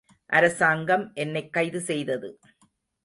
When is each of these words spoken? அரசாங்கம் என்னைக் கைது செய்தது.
அரசாங்கம் 0.25 1.11
என்னைக் 1.13 1.53
கைது 1.53 1.81
செய்தது. 1.81 2.39